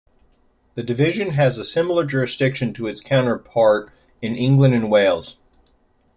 The 0.73 0.81
Division 0.81 1.33
has 1.35 1.71
similar 1.71 2.03
jurisdiction 2.05 2.73
to 2.73 2.87
its 2.87 3.01
counterpart 3.01 3.91
in 4.19 4.35
England 4.35 4.73
and 4.73 4.89
Wales. 4.89 5.37